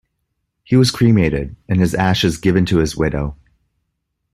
[0.63, 3.37] He was cremated and his ashes given to his widow.